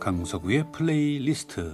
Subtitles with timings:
[0.00, 1.72] 강서구의 플레이리스트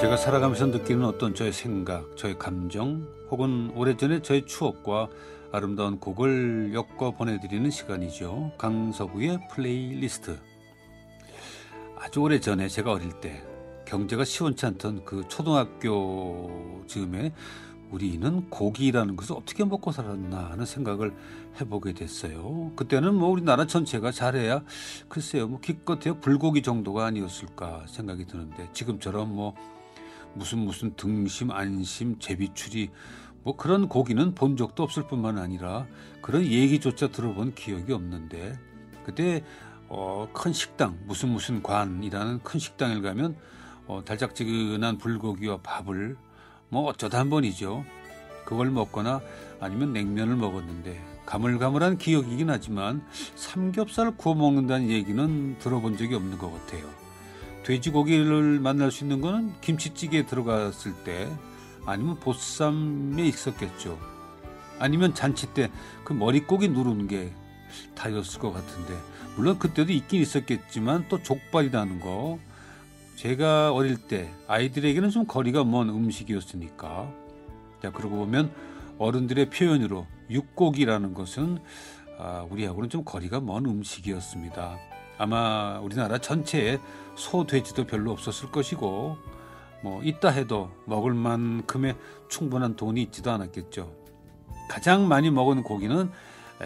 [0.00, 5.08] 제가 살아가면서 느끼는 어떤 저의 생각, 저의 감정, 혹은 오래전에 저의 추억과
[5.52, 8.52] 아름다운 곡을 엮어 보내드리는 시간이죠.
[8.58, 10.38] 강서구의 플레이리스트.
[11.98, 13.42] 아주 오래전에 제가 어릴 때
[13.86, 17.32] 경제가 시원치 않던 그 초등학교 즈음에
[17.90, 21.14] 우리는 고기라는 것을 어떻게 먹고 살았나 하는 생각을
[21.60, 22.72] 해보게 됐어요.
[22.74, 24.62] 그때는 뭐 우리나라 전체가 잘해야
[25.08, 29.54] 글쎄요, 뭐 기껏해야 불고기 정도가 아니었을까 생각이 드는데 지금처럼 뭐
[30.34, 32.90] 무슨 무슨 등심, 안심, 제비추리
[33.44, 35.86] 뭐 그런 고기는 본 적도 없을 뿐만 아니라
[36.20, 38.58] 그런 얘기조차 들어본 기억이 없는데
[39.04, 39.44] 그때
[39.88, 43.36] 어, 큰 식당 무슨 무슨 관이라는 큰 식당에 가면
[43.86, 46.16] 어, 달짝지근한 불고기와 밥을
[46.68, 47.84] 뭐 어쩌다 한 번이죠.
[48.44, 49.20] 그걸 먹거나
[49.60, 56.88] 아니면 냉면을 먹었는데 가물가물한 기억이긴 하지만 삼겹살 구워 먹는다는 얘기는 들어본 적이 없는 것 같아요.
[57.64, 61.28] 돼지고기를 만날 수 있는 거는 김치찌개에 들어갔을 때
[61.84, 63.98] 아니면 보쌈에 있었겠죠.
[64.78, 65.70] 아니면 잔치 때
[66.06, 67.32] 그 머릿고기 누르는 게
[67.96, 68.96] 다였을 것 같은데
[69.34, 72.38] 물론 그때도 있긴 있었겠지만 또 족발이라는 거
[73.16, 77.10] 제가 어릴 때 아이들에게는 좀 거리가 먼 음식이었으니까
[77.82, 78.52] 자 그러고 보면
[78.98, 81.58] 어른들의 표현으로 육고기라는 것은
[82.18, 84.76] 아, 우리하고는 좀 거리가 먼 음식이었습니다.
[85.18, 86.78] 아마 우리나라 전체에
[87.14, 89.16] 소, 돼지도 별로 없었을 것이고
[89.82, 91.96] 뭐 있다 해도 먹을 만큼의
[92.28, 93.94] 충분한 돈이 있지도 않았겠죠.
[94.68, 96.10] 가장 많이 먹은 고기는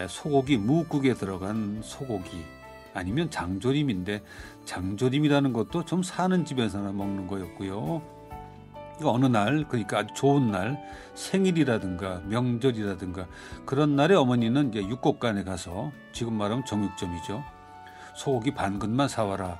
[0.09, 2.43] 소고기 무국에 들어간 소고기
[2.93, 4.23] 아니면 장조림인데
[4.65, 8.01] 장조림이라는 것도 좀 사는 집에서나 먹는 거였고요.
[9.03, 10.79] 어느 날 그러니까 아주 좋은 날
[11.15, 13.27] 생일이라든가 명절이라든가
[13.65, 17.43] 그런 날에 어머니는 이제 육곡간에 가서 지금 말하면 정육점이죠.
[18.15, 19.59] 소고기 반 근만 사와라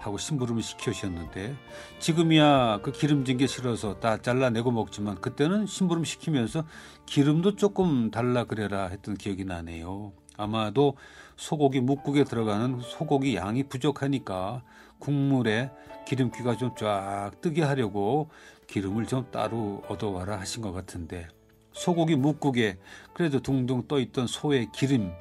[0.00, 1.56] 하고 심부름을 시켜주셨는데
[1.98, 6.64] 지금이야 그 기름진 게 싫어서 다 잘라내고 먹지만 그때는 심부름 시키면서
[7.06, 10.12] 기름도 조금 달라 그래라 했던 기억이 나네요.
[10.38, 10.96] 아마도
[11.36, 14.62] 소고기 묵국에 들어가는 소고기 양이 부족하니까
[14.98, 15.70] 국물에
[16.06, 18.30] 기름기가 좀 쫙 뜨게 하려고
[18.68, 21.28] 기름을 좀 따로 얻어와라 하신 것 같은데
[21.72, 22.78] 소고기 묵국에
[23.12, 25.12] 그래도 둥둥 떠 있던 소의 기름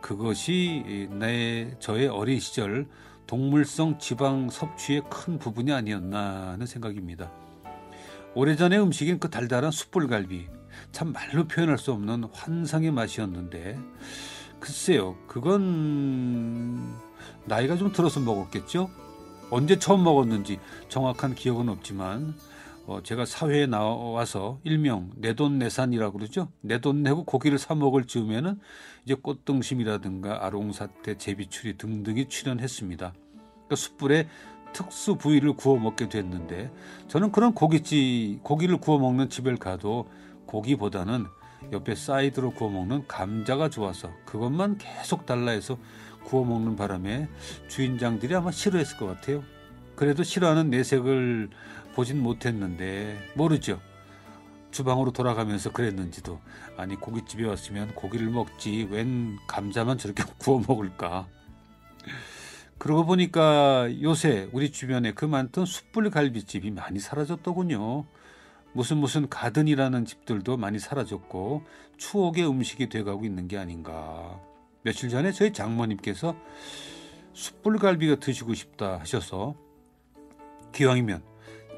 [0.00, 2.88] 그것이 내 저의 어린 시절
[3.26, 7.30] 동물성 지방 섭취의 큰 부분이 아니었나 하는 생각입니다.
[8.34, 10.48] 오래전의 음식인 그 달달한 숯불갈비
[10.90, 13.78] 참 말로 표현할 수 없는 환상의 맛이었는데
[14.62, 16.94] 글쎄요 그건
[17.46, 18.88] 나이가 좀 들어서 먹었겠죠
[19.50, 22.34] 언제 처음 먹었는지 정확한 기억은 없지만
[22.86, 26.48] 어, 제가 사회에 나와서 일명 내돈내산이라고 그러죠.
[26.62, 28.58] 내 돈 내고 고기를 사 먹을 즈음에는
[29.04, 33.12] 이제 꽃등심이라든가 아롱사태, 제비추리 등등이 출연했습니다.
[33.12, 34.28] 그러니까 숯불에
[34.72, 36.72] 특수 부위를 구워 먹게 됐는데
[37.06, 40.08] 저는 그런 고깃집 고기를 구워 먹는 집을 가도
[40.46, 41.26] 고기보다는
[41.72, 45.78] 옆에 사이드로 구워 먹는 감자가 좋아서 그것만 계속 달라 해서
[46.24, 47.28] 구워 먹는 바람에
[47.68, 49.44] 주인장들이 아마 싫어했을 것 같아요.
[49.96, 51.50] 그래도 싫어하는 내색을
[51.94, 53.80] 보진 못했는데 모르죠.
[54.70, 56.40] 주방으로 돌아가면서 그랬는지도
[56.76, 61.28] 아니 고깃집에 왔으면 고기를 먹지 웬 감자만 저렇게 구워 먹을까.
[62.78, 68.06] 그러고 보니까 요새 우리 주변에 그 많던 숯불 갈비집이 많이 사라졌더군요.
[68.72, 71.64] 무슨 무슨 가든이라는 집들도 많이 사라졌고
[71.96, 74.40] 추억의 음식이 돼가고 있는 게 아닌가.
[74.82, 76.34] 며칠 전에 저희 장모님께서
[77.34, 79.54] 숯불갈비가 드시고 싶다 하셔서
[80.72, 81.22] 기왕이면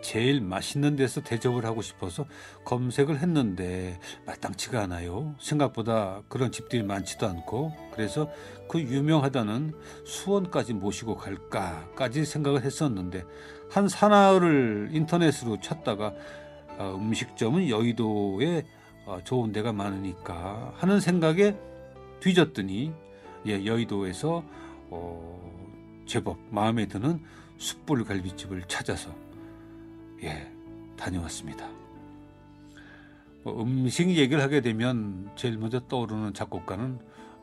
[0.04, 2.26] 제일 맛있는 데서 대접을 하고 싶어서
[2.64, 5.34] 검색을 했는데 마땅치가 않아요.
[5.40, 8.30] 생각보다 그런 집들이 많지도 않고 그래서
[8.68, 9.72] 그 유명하다는
[10.04, 13.24] 수원까지 모시고 갈까까지 생각을 했었는데
[13.70, 16.12] 한 사나흘을 인터넷으로 찾다가
[16.78, 18.64] 어, 음식점은 여의도에
[19.06, 21.56] 어, 좋은 데가 많으니까 하는 생각에
[22.20, 22.92] 뒤졌더니
[23.46, 24.42] 예, 여의도에서
[24.90, 27.20] 어, 제법 마음에 드는
[27.58, 29.14] 숯불 갈비집을 찾아서
[30.22, 30.50] 예,
[30.96, 31.68] 다녀왔습니다.
[33.42, 36.98] 뭐 음식 얘기를 하게 되면 제일 먼저 떠오르는 작곡가는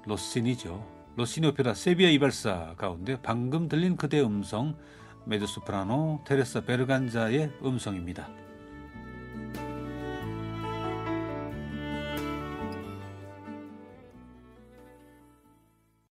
[0.05, 0.83] 로시니죠.
[1.15, 4.75] 로시니 오페라 세비야 이발사 가운데 방금 들린 그대 음성
[5.25, 8.27] 메드소프라노 테레사 베르간자의 음성입니다.